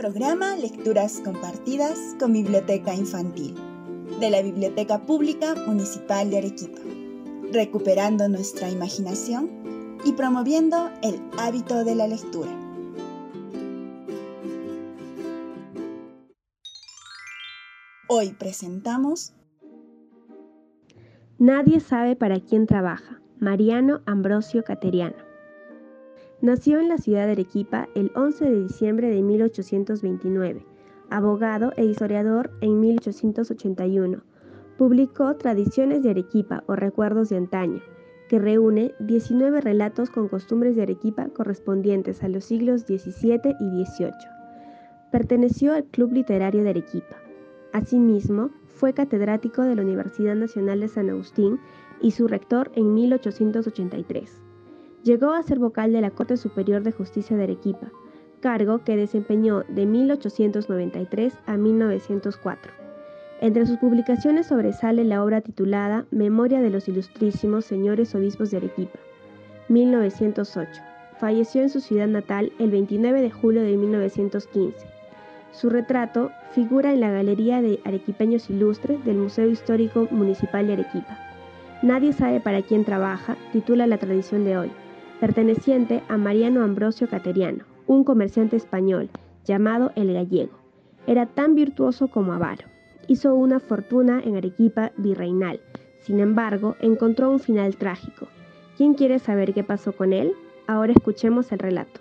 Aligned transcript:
Programa 0.00 0.56
Lecturas 0.56 1.20
Compartidas 1.22 2.16
con 2.18 2.32
Biblioteca 2.32 2.94
Infantil 2.94 3.54
de 4.18 4.30
la 4.30 4.40
Biblioteca 4.40 5.04
Pública 5.04 5.54
Municipal 5.66 6.30
de 6.30 6.38
Arequipa, 6.38 6.80
recuperando 7.52 8.26
nuestra 8.26 8.70
imaginación 8.70 9.98
y 10.06 10.12
promoviendo 10.12 10.90
el 11.02 11.20
hábito 11.36 11.84
de 11.84 11.94
la 11.94 12.06
lectura. 12.06 12.50
Hoy 18.08 18.32
presentamos 18.38 19.34
Nadie 21.36 21.78
sabe 21.80 22.16
para 22.16 22.40
quién 22.40 22.66
trabaja. 22.66 23.20
Mariano 23.38 24.00
Ambrosio 24.06 24.64
Cateriano. 24.64 25.29
Nació 26.42 26.80
en 26.80 26.88
la 26.88 26.96
ciudad 26.96 27.26
de 27.26 27.32
Arequipa 27.32 27.86
el 27.94 28.10
11 28.14 28.46
de 28.46 28.62
diciembre 28.62 29.10
de 29.10 29.20
1829. 29.20 30.64
Abogado 31.10 31.74
e 31.76 31.84
historiador 31.84 32.50
en 32.62 32.80
1881. 32.80 34.22
Publicó 34.78 35.36
Tradiciones 35.36 36.02
de 36.02 36.08
Arequipa 36.08 36.64
o 36.66 36.76
Recuerdos 36.76 37.28
de 37.28 37.36
Antaño, 37.36 37.82
que 38.30 38.38
reúne 38.38 38.94
19 39.00 39.60
relatos 39.60 40.08
con 40.08 40.28
costumbres 40.28 40.76
de 40.76 40.82
Arequipa 40.82 41.28
correspondientes 41.28 42.22
a 42.22 42.28
los 42.28 42.46
siglos 42.46 42.86
XVII 42.86 43.56
y 43.60 43.84
XVIII. 43.84 44.10
Perteneció 45.12 45.74
al 45.74 45.84
Club 45.84 46.12
Literario 46.12 46.62
de 46.62 46.70
Arequipa. 46.70 47.16
Asimismo, 47.74 48.48
fue 48.66 48.94
catedrático 48.94 49.60
de 49.60 49.74
la 49.74 49.82
Universidad 49.82 50.36
Nacional 50.36 50.80
de 50.80 50.88
San 50.88 51.10
Agustín 51.10 51.60
y 52.00 52.12
su 52.12 52.28
rector 52.28 52.72
en 52.76 52.94
1883. 52.94 54.49
Llegó 55.02 55.32
a 55.32 55.42
ser 55.42 55.58
vocal 55.58 55.92
de 55.94 56.02
la 56.02 56.10
Corte 56.10 56.36
Superior 56.36 56.82
de 56.82 56.92
Justicia 56.92 57.34
de 57.34 57.44
Arequipa, 57.44 57.90
cargo 58.40 58.84
que 58.84 58.96
desempeñó 58.96 59.64
de 59.68 59.86
1893 59.86 61.38
a 61.46 61.56
1904. 61.56 62.72
Entre 63.40 63.64
sus 63.64 63.78
publicaciones 63.78 64.48
sobresale 64.48 65.04
la 65.04 65.24
obra 65.24 65.40
titulada 65.40 66.04
Memoria 66.10 66.60
de 66.60 66.68
los 66.68 66.86
Ilustrísimos 66.86 67.64
Señores 67.64 68.14
Obispos 68.14 68.50
de 68.50 68.58
Arequipa, 68.58 68.98
1908. 69.70 70.82
Falleció 71.18 71.62
en 71.62 71.70
su 71.70 71.80
ciudad 71.80 72.08
natal 72.08 72.52
el 72.58 72.70
29 72.70 73.22
de 73.22 73.30
julio 73.30 73.62
de 73.62 73.78
1915. 73.78 74.86
Su 75.52 75.70
retrato 75.70 76.30
figura 76.52 76.92
en 76.92 77.00
la 77.00 77.10
Galería 77.10 77.62
de 77.62 77.80
Arequipeños 77.84 78.50
Ilustres 78.50 79.02
del 79.06 79.16
Museo 79.16 79.48
Histórico 79.48 80.08
Municipal 80.10 80.66
de 80.66 80.74
Arequipa. 80.74 81.18
Nadie 81.82 82.12
sabe 82.12 82.40
para 82.40 82.60
quién 82.60 82.84
trabaja, 82.84 83.38
titula 83.52 83.86
la 83.86 83.96
tradición 83.96 84.44
de 84.44 84.58
hoy, 84.58 84.70
perteneciente 85.20 86.02
a 86.08 86.16
Mariano 86.16 86.64
Ambrosio 86.64 87.08
Cateriano, 87.08 87.64
un 87.86 88.04
comerciante 88.04 88.56
español 88.56 89.10
llamado 89.44 89.92
El 89.94 90.12
Gallego. 90.12 90.58
Era 91.06 91.26
tan 91.26 91.54
virtuoso 91.54 92.08
como 92.08 92.32
avaro. 92.32 92.66
Hizo 93.06 93.34
una 93.34 93.60
fortuna 93.60 94.20
en 94.24 94.36
Arequipa 94.36 94.92
virreinal. 94.96 95.60
Sin 96.00 96.20
embargo, 96.20 96.76
encontró 96.80 97.30
un 97.30 97.38
final 97.38 97.76
trágico. 97.76 98.28
¿Quién 98.76 98.94
quiere 98.94 99.18
saber 99.18 99.52
qué 99.52 99.62
pasó 99.62 99.92
con 99.92 100.12
él? 100.12 100.32
Ahora 100.66 100.92
escuchemos 100.92 101.52
el 101.52 101.58
relato. 101.58 102.00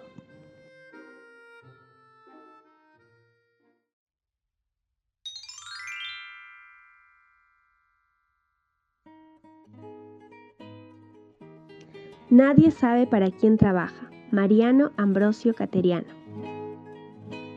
Nadie 12.40 12.72
sabe 12.72 13.06
para 13.06 13.32
quién 13.32 13.58
trabaja. 13.58 14.10
Mariano 14.32 14.94
Ambrosio 14.96 15.54
Cateriano. 15.54 16.08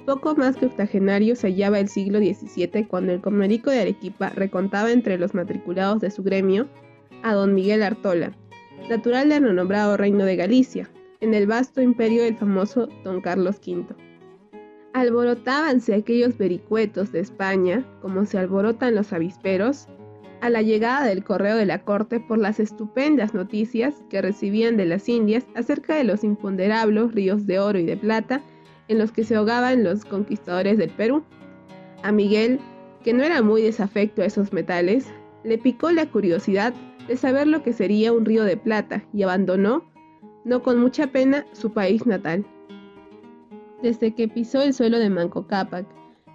Poco 0.07 0.35
más 0.35 0.57
que 0.57 0.67
octogenario 0.67 1.37
se 1.37 1.47
hallaba 1.47 1.79
el 1.79 1.89
siglo 1.89 2.19
XVII 2.19 2.89
cuando 2.89 3.13
el 3.13 3.21
comerico 3.21 3.71
de 3.71 3.83
Arequipa 3.83 4.31
recontaba 4.31 4.91
entre 4.91 5.19
los 5.19 5.35
matriculados 5.35 6.01
de 6.01 6.11
su 6.11 6.25
gremio 6.25 6.67
a 7.23 7.33
don 7.33 7.55
Miguel 7.55 7.85
Artola, 7.85 8.33
natural 8.91 9.29
del 9.29 9.45
renombrado 9.45 9.97
reino 9.97 10.25
de 10.25 10.35
Galicia, 10.35 10.91
en 11.21 11.33
el 11.33 11.47
vasto 11.47 11.81
imperio 11.81 12.25
del 12.25 12.37
famoso 12.37 12.89
don 13.05 13.21
Carlos 13.21 13.61
V. 13.65 13.85
Alborotábanse 14.95 15.95
aquellos 15.95 16.37
vericuetos 16.37 17.13
de 17.13 17.21
España, 17.21 17.87
como 18.01 18.27
se 18.27 18.37
alborotan 18.37 18.97
los 18.97 19.13
avisperos, 19.13 19.87
a 20.43 20.51
la 20.51 20.61
llegada 20.61 21.07
del 21.07 21.23
correo 21.23 21.57
de 21.57 21.67
la 21.67 21.85
corte 21.85 22.19
por 22.19 22.37
las 22.37 22.59
estupendas 22.59 23.33
noticias 23.33 24.03
que 24.11 24.21
recibían 24.21 24.77
de 24.77 24.87
las 24.87 25.09
Indias 25.09 25.47
acerca 25.55 25.95
de 25.95 26.03
los 26.03 26.25
imponderables 26.25 27.13
ríos 27.13 27.47
de 27.47 27.61
oro 27.61 27.79
y 27.79 27.85
de 27.85 27.97
plata 27.97 28.43
en 28.89 28.99
los 28.99 29.13
que 29.13 29.23
se 29.23 29.37
ahogaban 29.37 29.85
los 29.85 30.05
conquistadores 30.05 30.79
del 30.79 30.91
Perú. 30.91 31.23
A 32.03 32.11
Miguel, 32.11 32.59
que 33.05 33.15
no 33.15 33.23
era 33.23 33.41
muy 33.41 33.63
desafecto 33.63 34.21
a 34.21 34.25
esos 34.25 34.53
metales, 34.53 35.07
le 35.45 35.59
picó 35.59 35.93
la 35.93 36.07
curiosidad 36.07 36.75
de 37.07 37.17
saber 37.17 37.47
lo 37.47 37.63
que 37.63 37.73
sería 37.73 38.13
un 38.13 38.25
río 38.25 38.43
de 38.43 38.57
plata 38.57 39.05
y 39.13 39.23
abandonó, 39.23 39.85
no 40.45 40.61
con 40.61 40.81
mucha 40.81 41.07
pena, 41.07 41.47
su 41.53 41.73
país 41.73 42.05
natal. 42.05 42.45
Desde 43.81 44.13
que 44.13 44.27
pisó 44.27 44.61
el 44.61 44.75
suelo 44.75 44.99
de 44.99 45.09
Manco 45.09 45.47
Cápac, 45.47 45.87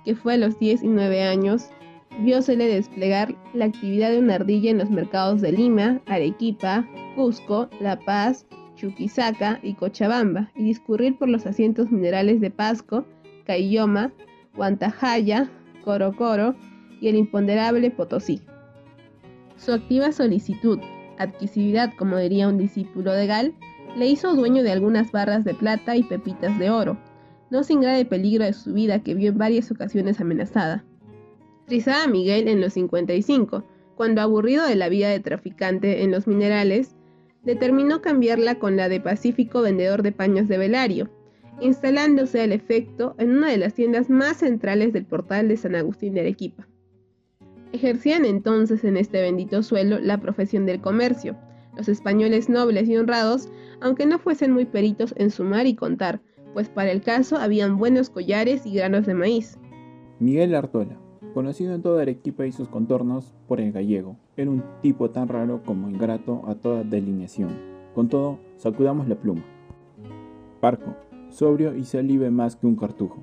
que 0.05 0.15
fue 0.15 0.35
a 0.35 0.37
los 0.37 0.57
19 0.59 1.23
años, 1.23 1.71
viósele 2.19 2.67
desplegar 2.67 3.35
la 3.53 3.65
actividad 3.65 4.11
de 4.11 4.19
una 4.19 4.35
ardilla 4.35 4.71
en 4.71 4.79
los 4.79 4.89
mercados 4.89 5.41
de 5.41 5.51
Lima, 5.51 6.01
Arequipa, 6.05 6.87
Cusco, 7.15 7.69
La 7.79 7.99
Paz, 7.99 8.45
Chuquisaca 8.75 9.59
y 9.63 9.73
Cochabamba, 9.73 10.51
y 10.55 10.63
discurrir 10.63 11.17
por 11.17 11.29
los 11.29 11.45
asientos 11.45 11.91
minerales 11.91 12.41
de 12.41 12.51
Pasco, 12.51 13.05
Cayoma, 13.45 14.11
Guantajaya, 14.55 15.49
Corocoro 15.83 16.55
y 16.99 17.07
el 17.07 17.15
imponderable 17.15 17.91
Potosí. 17.91 18.41
Su 19.55 19.73
activa 19.73 20.11
solicitud, 20.11 20.79
adquisividad 21.17 21.93
como 21.97 22.17
diría 22.17 22.47
un 22.47 22.57
discípulo 22.57 23.13
de 23.13 23.27
Gal, 23.27 23.55
le 23.95 24.07
hizo 24.07 24.35
dueño 24.35 24.63
de 24.63 24.71
algunas 24.71 25.11
barras 25.11 25.43
de 25.43 25.55
plata 25.55 25.95
y 25.95 26.03
pepitas 26.03 26.57
de 26.59 26.69
oro, 26.69 26.97
no 27.49 27.63
sin 27.63 27.81
grave 27.81 28.05
peligro 28.05 28.45
de 28.45 28.53
su 28.53 28.73
vida 28.73 28.99
que 28.99 29.15
vio 29.15 29.29
en 29.29 29.37
varias 29.37 29.71
ocasiones 29.71 30.19
amenazada. 30.19 30.83
Trizaba 31.67 32.07
Miguel 32.07 32.47
en 32.47 32.61
los 32.61 32.73
55, 32.73 33.61
cuando 33.95 34.21
aburrido 34.21 34.65
de 34.65 34.77
la 34.77 34.87
vida 34.87 35.09
de 35.09 35.19
traficante 35.19 36.01
en 36.01 36.11
los 36.11 36.25
minerales, 36.25 36.95
determinó 37.43 38.01
cambiarla 38.01 38.55
con 38.55 38.77
la 38.77 38.87
de 38.87 39.01
pacífico 39.01 39.61
vendedor 39.61 40.01
de 40.01 40.13
paños 40.13 40.47
de 40.47 40.57
velario, 40.57 41.09
instalándose 41.59 42.39
al 42.39 42.53
efecto 42.53 43.15
en 43.17 43.31
una 43.31 43.51
de 43.51 43.57
las 43.57 43.73
tiendas 43.73 44.09
más 44.09 44.37
centrales 44.37 44.93
del 44.93 45.03
portal 45.03 45.49
de 45.49 45.57
San 45.57 45.75
Agustín 45.75 46.13
de 46.13 46.21
Arequipa. 46.21 46.65
Ejercían 47.73 48.23
entonces 48.23 48.85
en 48.85 48.95
este 48.95 49.21
bendito 49.21 49.61
suelo 49.61 49.99
la 49.99 50.21
profesión 50.21 50.65
del 50.65 50.79
comercio, 50.79 51.35
los 51.75 51.89
españoles 51.89 52.47
nobles 52.47 52.87
y 52.87 52.95
honrados, 52.95 53.49
aunque 53.81 54.05
no 54.05 54.19
fuesen 54.19 54.53
muy 54.53 54.63
peritos 54.63 55.13
en 55.17 55.31
sumar 55.31 55.67
y 55.67 55.75
contar, 55.75 56.21
pues 56.53 56.69
para 56.69 56.91
el 56.91 57.01
caso 57.01 57.35
habían 57.35 57.77
buenos 57.77 58.09
collares 58.09 58.65
y 58.65 58.73
granos 58.73 59.05
de 59.05 59.15
maíz. 59.15 59.57
Miguel 60.21 60.55
Artola 60.55 60.97
conocido 61.37 61.75
en 61.75 61.83
toda 61.83 62.01
Arequipa 62.01 62.47
y 62.47 62.51
sus 62.51 62.67
contornos 62.67 63.35
por 63.47 63.61
el 63.61 63.71
gallego. 63.71 64.17
Era 64.37 64.49
un 64.49 64.63
tipo 64.81 65.11
tan 65.11 65.27
raro 65.27 65.61
como 65.63 65.87
ingrato 65.87 66.41
a 66.47 66.55
toda 66.55 66.83
delineación. 66.83 67.51
Con 67.93 68.09
todo, 68.09 68.39
sacudamos 68.55 69.07
la 69.07 69.13
pluma. 69.13 69.43
Parco, 70.59 70.95
sobrio 71.29 71.75
y 71.75 71.83
salive 71.83 72.31
más 72.31 72.55
que 72.55 72.65
un 72.65 72.75
cartujo. 72.75 73.19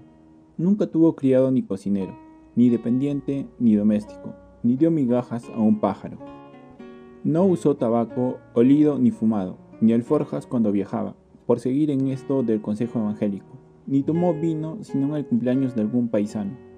Nunca 0.56 0.86
tuvo 0.86 1.16
criado 1.16 1.50
ni 1.50 1.64
cocinero, 1.64 2.16
ni 2.54 2.68
dependiente 2.68 3.48
ni 3.58 3.74
doméstico, 3.74 4.32
ni 4.62 4.76
dio 4.76 4.92
migajas 4.92 5.50
a 5.52 5.58
un 5.58 5.80
pájaro. 5.80 6.18
No 7.24 7.44
usó 7.46 7.74
tabaco 7.74 8.38
olido 8.54 8.96
ni 8.96 9.10
fumado, 9.10 9.58
ni 9.80 9.92
alforjas 9.92 10.46
cuando 10.46 10.70
viajaba, 10.70 11.16
por 11.46 11.58
seguir 11.58 11.90
en 11.90 12.06
esto 12.06 12.44
del 12.44 12.62
consejo 12.62 13.00
evangélico, 13.00 13.58
ni 13.88 14.04
tomó 14.04 14.34
vino 14.34 14.78
sino 14.82 15.08
en 15.08 15.14
el 15.16 15.26
cumpleaños 15.26 15.74
de 15.74 15.80
algún 15.80 16.06
paisano 16.06 16.73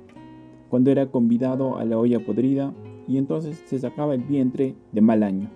cuando 0.68 0.90
era 0.90 1.06
convidado 1.06 1.78
a 1.78 1.84
la 1.84 1.98
olla 1.98 2.24
podrida 2.24 2.74
y 3.08 3.18
entonces 3.18 3.62
se 3.66 3.78
sacaba 3.78 4.14
el 4.14 4.22
vientre 4.22 4.74
de 4.92 5.00
mal 5.00 5.22
año. 5.22 5.50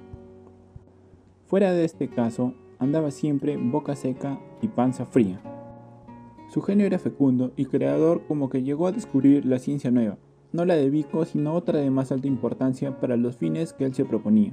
Fuera 1.46 1.72
de 1.72 1.84
este 1.84 2.08
caso, 2.08 2.54
andaba 2.78 3.10
siempre 3.10 3.56
boca 3.56 3.96
seca 3.96 4.40
y 4.62 4.68
panza 4.68 5.04
fría. 5.04 5.40
Su 6.48 6.62
genio 6.62 6.86
era 6.86 6.98
fecundo 6.98 7.52
y 7.56 7.66
creador 7.66 8.22
como 8.26 8.48
que 8.48 8.62
llegó 8.62 8.86
a 8.86 8.92
descubrir 8.92 9.44
la 9.46 9.58
ciencia 9.58 9.90
nueva, 9.90 10.18
no 10.52 10.64
la 10.64 10.74
de 10.74 10.90
Vico, 10.90 11.24
sino 11.24 11.54
otra 11.54 11.78
de 11.78 11.90
más 11.90 12.10
alta 12.12 12.26
importancia 12.26 13.00
para 13.00 13.16
los 13.16 13.36
fines 13.36 13.72
que 13.72 13.84
él 13.84 13.94
se 13.94 14.04
proponía. 14.04 14.52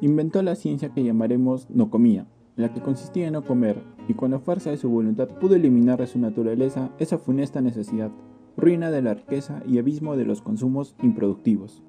Inventó 0.00 0.42
la 0.42 0.54
ciencia 0.54 0.90
que 0.90 1.02
llamaremos 1.02 1.68
no 1.70 1.90
comía, 1.90 2.26
la 2.54 2.72
que 2.72 2.80
consistía 2.80 3.26
en 3.26 3.32
no 3.32 3.44
comer, 3.44 3.82
y 4.08 4.14
con 4.14 4.30
la 4.30 4.38
fuerza 4.38 4.70
de 4.70 4.76
su 4.76 4.88
voluntad 4.88 5.28
pudo 5.40 5.56
eliminar 5.56 5.98
de 5.98 6.06
su 6.06 6.18
naturaleza 6.18 6.90
esa 6.98 7.18
funesta 7.18 7.60
necesidad 7.60 8.10
ruina 8.56 8.90
de 8.90 9.02
la 9.02 9.14
riqueza 9.14 9.62
y 9.66 9.78
abismo 9.78 10.16
de 10.16 10.24
los 10.24 10.40
consumos 10.40 10.94
improductivos. 11.02 11.82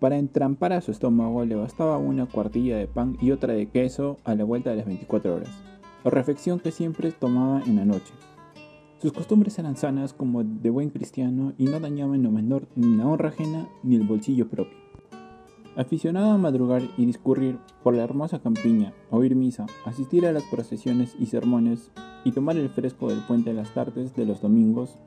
Para 0.00 0.16
entrampar 0.16 0.72
a 0.72 0.80
su 0.80 0.90
estómago 0.90 1.44
le 1.44 1.54
bastaba 1.54 1.98
una 1.98 2.26
cuartilla 2.26 2.76
de 2.76 2.86
pan 2.86 3.16
y 3.20 3.32
otra 3.32 3.52
de 3.52 3.66
queso 3.66 4.16
a 4.24 4.34
la 4.34 4.44
vuelta 4.44 4.70
de 4.70 4.76
las 4.76 4.86
24 4.86 5.34
horas, 5.34 5.50
o 6.04 6.10
refección 6.10 6.60
que 6.60 6.70
siempre 6.70 7.12
tomaba 7.12 7.62
en 7.66 7.76
la 7.76 7.84
noche. 7.84 8.12
Sus 9.00 9.12
costumbres 9.12 9.58
eran 9.58 9.76
sanas 9.76 10.12
como 10.12 10.42
de 10.42 10.70
buen 10.70 10.90
cristiano 10.90 11.52
y 11.58 11.66
no 11.66 11.78
dañaban 11.78 12.22
lo 12.22 12.30
menor 12.30 12.66
ni 12.74 12.96
la 12.96 13.06
honra 13.06 13.28
ajena 13.28 13.68
ni 13.82 13.96
el 13.96 14.06
bolsillo 14.06 14.48
propio. 14.48 14.76
Aficionado 15.76 16.32
a 16.32 16.38
madrugar 16.38 16.82
y 16.96 17.06
discurrir 17.06 17.58
por 17.84 17.94
la 17.94 18.02
hermosa 18.02 18.40
campiña, 18.40 18.92
oír 19.10 19.36
misa, 19.36 19.66
asistir 19.84 20.26
a 20.26 20.32
las 20.32 20.42
procesiones 20.44 21.14
y 21.20 21.26
sermones 21.26 21.92
y 22.24 22.32
tomar 22.32 22.56
el 22.56 22.68
fresco 22.68 23.08
del 23.08 23.20
puente 23.20 23.50
a 23.50 23.54
las 23.54 23.72
tardes 23.74 24.16
de 24.16 24.26
los 24.26 24.40
domingos, 24.42 24.98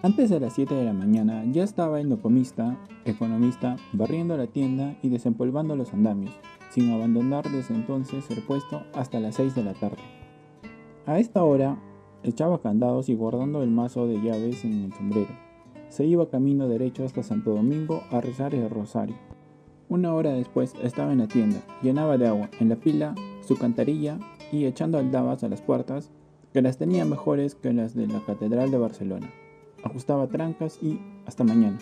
antes 0.00 0.30
de 0.30 0.38
las 0.38 0.52
7 0.52 0.76
de 0.76 0.84
la 0.84 0.92
mañana 0.92 1.44
ya 1.50 1.64
estaba 1.64 2.00
el 2.00 2.08
nocomista, 2.08 2.78
economista, 3.04 3.76
barriendo 3.92 4.36
la 4.36 4.46
tienda 4.46 4.96
y 5.02 5.08
desempolvando 5.08 5.74
los 5.74 5.92
andamios, 5.92 6.32
sin 6.70 6.92
abandonar 6.92 7.50
desde 7.50 7.74
entonces 7.74 8.30
el 8.30 8.42
puesto 8.42 8.84
hasta 8.94 9.18
las 9.18 9.34
6 9.34 9.56
de 9.56 9.64
la 9.64 9.74
tarde. 9.74 10.02
A 11.04 11.18
esta 11.18 11.42
hora 11.42 11.82
echaba 12.22 12.62
candados 12.62 13.08
y 13.08 13.16
guardando 13.16 13.62
el 13.64 13.70
mazo 13.70 14.06
de 14.06 14.22
llaves 14.22 14.64
en 14.64 14.84
el 14.84 14.92
sombrero. 14.92 15.30
Se 15.88 16.04
iba 16.04 16.30
camino 16.30 16.68
derecho 16.68 17.04
hasta 17.04 17.24
Santo 17.24 17.50
Domingo 17.50 18.02
a 18.12 18.20
rezar 18.20 18.54
el 18.54 18.70
rosario. 18.70 19.16
Una 19.88 20.14
hora 20.14 20.32
después 20.32 20.74
estaba 20.80 21.12
en 21.12 21.18
la 21.18 21.26
tienda, 21.26 21.60
llenaba 21.82 22.18
de 22.18 22.28
agua 22.28 22.50
en 22.60 22.68
la 22.68 22.76
pila 22.76 23.16
su 23.40 23.56
cantarilla 23.56 24.18
y 24.52 24.66
echando 24.66 24.98
aldabas 24.98 25.42
a 25.42 25.48
las 25.48 25.62
puertas, 25.62 26.12
que 26.52 26.62
las 26.62 26.78
tenía 26.78 27.04
mejores 27.04 27.56
que 27.56 27.72
las 27.72 27.94
de 27.94 28.06
la 28.06 28.20
Catedral 28.24 28.70
de 28.70 28.78
Barcelona 28.78 29.28
ajustaba 29.88 30.28
trancas 30.28 30.78
y 30.82 31.00
hasta 31.26 31.44
mañana, 31.44 31.78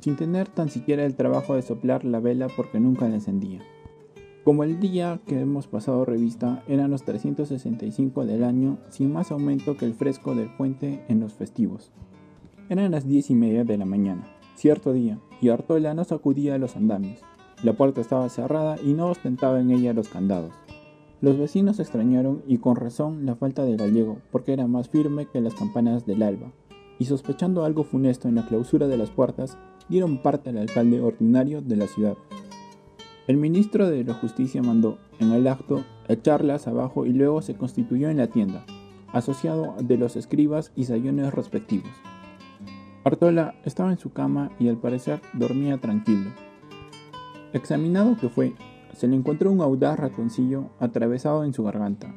sin 0.00 0.16
tener 0.16 0.48
tan 0.48 0.68
siquiera 0.68 1.04
el 1.04 1.16
trabajo 1.16 1.54
de 1.54 1.62
soplar 1.62 2.04
la 2.04 2.20
vela 2.20 2.48
porque 2.54 2.78
nunca 2.78 3.08
la 3.08 3.16
encendía. 3.16 3.60
Como 4.44 4.64
el 4.64 4.80
día 4.80 5.20
que 5.26 5.40
hemos 5.40 5.66
pasado 5.66 6.04
revista 6.04 6.62
eran 6.68 6.90
los 6.90 7.02
365 7.02 8.24
del 8.24 8.44
año, 8.44 8.78
sin 8.88 9.12
más 9.12 9.30
aumento 9.30 9.76
que 9.76 9.84
el 9.84 9.94
fresco 9.94 10.34
del 10.34 10.48
puente 10.56 11.04
en 11.08 11.20
los 11.20 11.34
festivos. 11.34 11.90
Eran 12.70 12.90
las 12.90 13.06
diez 13.06 13.30
y 13.30 13.34
media 13.34 13.64
de 13.64 13.76
la 13.76 13.84
mañana, 13.84 14.24
cierto 14.54 14.92
día, 14.92 15.18
y 15.40 15.50
Artola 15.50 15.94
no 15.94 16.04
sacudía 16.04 16.58
los 16.58 16.76
andamios. 16.76 17.20
La 17.62 17.74
puerta 17.74 18.00
estaba 18.00 18.28
cerrada 18.28 18.76
y 18.82 18.94
no 18.94 19.08
ostentaba 19.08 19.60
en 19.60 19.70
ella 19.70 19.92
los 19.92 20.08
candados. 20.08 20.52
Los 21.20 21.36
vecinos 21.36 21.80
extrañaron 21.80 22.42
y 22.46 22.58
con 22.58 22.76
razón 22.76 23.26
la 23.26 23.34
falta 23.34 23.64
del 23.64 23.76
gallego, 23.76 24.18
porque 24.30 24.52
era 24.52 24.68
más 24.68 24.88
firme 24.88 25.26
que 25.26 25.40
las 25.40 25.54
campanas 25.54 26.06
del 26.06 26.22
alba, 26.22 26.52
y 26.98 27.04
sospechando 27.04 27.64
algo 27.64 27.84
funesto 27.84 28.28
en 28.28 28.34
la 28.34 28.46
clausura 28.46 28.88
de 28.88 28.96
las 28.96 29.10
puertas, 29.10 29.56
dieron 29.88 30.18
parte 30.18 30.50
al 30.50 30.58
alcalde 30.58 31.00
ordinario 31.00 31.62
de 31.62 31.76
la 31.76 31.86
ciudad. 31.86 32.16
El 33.26 33.36
ministro 33.36 33.88
de 33.88 34.04
la 34.04 34.14
Justicia 34.14 34.62
mandó, 34.62 34.98
en 35.18 35.32
el 35.32 35.46
acto, 35.46 35.84
echarlas 36.08 36.66
abajo 36.66 37.06
y 37.06 37.12
luego 37.12 37.42
se 37.42 37.54
constituyó 37.54 38.08
en 38.08 38.16
la 38.16 38.28
tienda, 38.28 38.64
asociado 39.12 39.74
de 39.82 39.98
los 39.98 40.16
escribas 40.16 40.72
y 40.74 40.84
sayones 40.84 41.32
respectivos. 41.34 41.90
Artola 43.04 43.54
estaba 43.64 43.90
en 43.90 43.98
su 43.98 44.12
cama 44.12 44.50
y 44.58 44.68
al 44.68 44.78
parecer 44.78 45.20
dormía 45.32 45.78
tranquilo. 45.78 46.30
Examinado 47.52 48.16
que 48.20 48.28
fue, 48.28 48.54
se 48.92 49.06
le 49.08 49.16
encontró 49.16 49.50
un 49.50 49.60
audaz 49.60 49.98
ratoncillo 49.98 50.70
atravesado 50.80 51.44
en 51.44 51.54
su 51.54 51.64
garganta, 51.64 52.14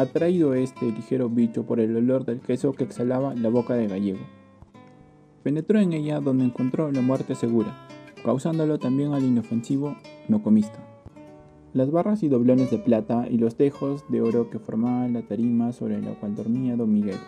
atraído 0.00 0.54
este 0.54 0.90
ligero 0.90 1.28
bicho 1.28 1.64
por 1.64 1.80
el 1.80 1.96
olor 1.96 2.24
del 2.24 2.40
queso 2.40 2.72
que 2.72 2.84
exhalaba 2.84 3.34
la 3.34 3.48
boca 3.48 3.74
de 3.74 3.88
gallego. 3.88 4.20
Penetró 5.42 5.78
en 5.78 5.92
ella 5.92 6.20
donde 6.20 6.44
encontró 6.44 6.90
la 6.90 7.00
muerte 7.00 7.34
segura, 7.34 7.74
causándolo 8.24 8.78
también 8.78 9.12
al 9.12 9.24
inofensivo 9.24 9.96
nocomista. 10.28 10.78
Las 11.72 11.90
barras 11.90 12.22
y 12.22 12.28
doblones 12.28 12.70
de 12.70 12.78
plata 12.78 13.26
y 13.30 13.38
los 13.38 13.56
tejos 13.56 14.04
de 14.08 14.20
oro 14.22 14.50
que 14.50 14.58
formaban 14.58 15.12
la 15.12 15.22
tarima 15.22 15.72
sobre 15.72 16.00
la 16.00 16.14
cual 16.14 16.34
dormía 16.34 16.76
don 16.76 16.92
Miguel 16.92 17.18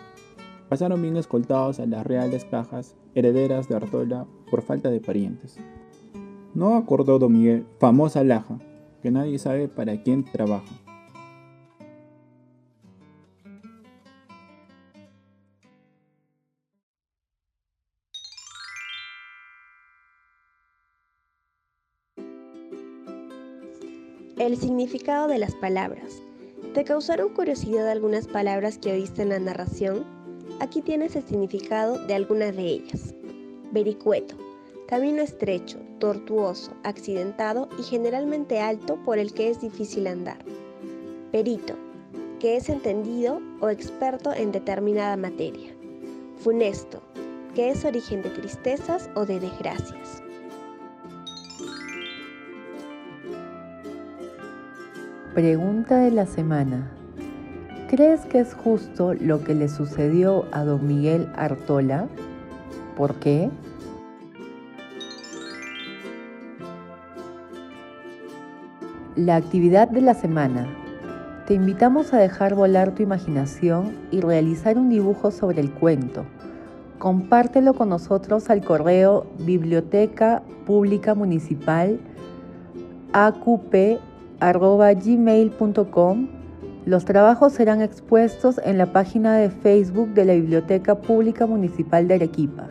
pasaron 0.73 1.03
bien 1.03 1.17
escoltados 1.17 1.79
a 1.79 1.85
las 1.85 2.03
reales 2.03 2.45
cajas 2.45 2.95
herederas 3.13 3.69
de 3.69 3.75
Artola 3.75 4.25
por 4.49 4.63
falta 4.63 4.89
de 4.89 4.99
parientes. 4.99 5.59
No 6.55 6.75
acordó 6.75 7.19
don 7.19 7.33
Miguel, 7.33 7.67
famosa 7.79 8.23
laja, 8.23 8.57
que 9.03 9.11
nadie 9.11 9.37
sabe 9.37 9.67
para 9.67 10.01
quién 10.01 10.23
trabaja. 10.23 10.82
El 24.39 24.57
significado 24.57 25.27
de 25.27 25.37
las 25.37 25.53
palabras. 25.53 26.23
¿Te 26.73 26.83
causaron 26.83 27.29
curiosidad 27.29 27.87
algunas 27.87 28.27
palabras 28.27 28.79
que 28.79 28.91
oíste 28.91 29.21
en 29.21 29.29
la 29.29 29.37
narración? 29.37 30.03
Aquí 30.59 30.81
tienes 30.81 31.15
el 31.15 31.21
significado 31.21 32.03
de 32.07 32.15
algunas 32.15 32.55
de 32.55 32.63
ellas. 32.63 33.13
Vericueto. 33.71 34.35
Camino 34.87 35.21
estrecho, 35.21 35.77
tortuoso, 35.99 36.71
accidentado 36.83 37.69
y 37.77 37.83
generalmente 37.83 38.59
alto 38.59 38.97
por 39.05 39.19
el 39.19 39.33
que 39.33 39.51
es 39.51 39.61
difícil 39.61 40.07
andar. 40.07 40.43
Perito. 41.31 41.75
Que 42.39 42.57
es 42.57 42.69
entendido 42.69 43.39
o 43.61 43.69
experto 43.69 44.33
en 44.33 44.51
determinada 44.51 45.15
materia. 45.15 45.75
Funesto. 46.39 47.03
Que 47.53 47.69
es 47.69 47.85
origen 47.85 48.23
de 48.23 48.31
tristezas 48.31 49.11
o 49.13 49.27
de 49.27 49.39
desgracias. 49.39 50.22
Pregunta 55.33 55.97
de 55.97 56.11
la 56.11 56.27
semana. 56.27 56.91
¿Crees 57.89 58.21
que 58.21 58.39
es 58.39 58.53
justo 58.53 59.15
lo 59.15 59.43
que 59.43 59.55
le 59.55 59.67
sucedió 59.67 60.45
a 60.51 60.63
don 60.63 60.85
Miguel 60.85 61.27
Artola? 61.35 62.07
¿Por 62.95 63.15
qué? 63.15 63.49
La 69.15 69.35
actividad 69.37 69.87
de 69.87 70.01
la 70.01 70.13
semana. 70.13 70.67
Te 71.47 71.55
invitamos 71.55 72.13
a 72.13 72.19
dejar 72.19 72.53
volar 72.53 72.93
tu 72.93 73.01
imaginación 73.01 73.95
y 74.11 74.21
realizar 74.21 74.77
un 74.77 74.89
dibujo 74.89 75.31
sobre 75.31 75.61
el 75.61 75.71
cuento. 75.71 76.25
Compártelo 76.99 77.73
con 77.73 77.89
nosotros 77.89 78.51
al 78.51 78.63
correo 78.63 79.25
biblioteca 79.39 80.43
pública 80.67 81.15
municipal 81.15 81.99
AQP 83.13 84.12
gmail.com. 84.51 86.27
Los 86.85 87.05
trabajos 87.05 87.53
serán 87.53 87.81
expuestos 87.81 88.59
en 88.65 88.77
la 88.77 88.87
página 88.87 89.37
de 89.37 89.49
Facebook 89.49 90.09
de 90.09 90.25
la 90.25 90.33
Biblioteca 90.33 90.95
Pública 90.95 91.45
Municipal 91.45 92.07
de 92.07 92.15
Arequipa. 92.15 92.67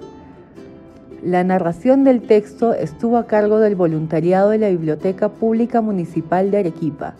La 1.23 1.45
narración 1.45 2.05
del 2.05 2.21
texto 2.23 2.75
estuvo 2.75 3.17
a 3.17 3.26
cargo 3.26 3.59
del 3.59 3.75
voluntariado 3.75 4.50
de 4.50 4.59
la 4.59 4.69
Biblioteca 4.69 5.31
Pública 5.31 5.81
Municipal 5.81 6.50
de 6.50 6.59
Arequipa. 6.59 7.14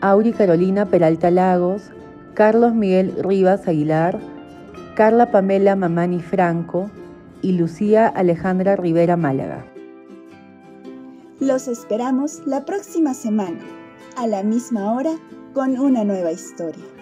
Auri 0.00 0.32
Carolina 0.32 0.86
Peralta 0.86 1.30
Lagos, 1.30 1.90
Carlos 2.34 2.74
Miguel 2.74 3.14
Rivas 3.22 3.68
Aguilar, 3.68 4.18
Carla 4.96 5.30
Pamela 5.30 5.76
Mamani 5.76 6.20
Franco 6.20 6.90
y 7.42 7.52
Lucía 7.52 8.08
Alejandra 8.08 8.74
Rivera 8.74 9.16
Málaga. 9.16 9.64
Los 11.40 11.68
esperamos 11.68 12.42
la 12.46 12.64
próxima 12.64 13.14
semana, 13.14 13.60
a 14.16 14.26
la 14.26 14.42
misma 14.42 14.92
hora, 14.92 15.12
con 15.54 15.78
una 15.78 16.02
nueva 16.02 16.32
historia. 16.32 16.97